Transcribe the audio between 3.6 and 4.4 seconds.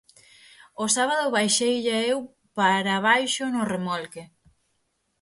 remolque.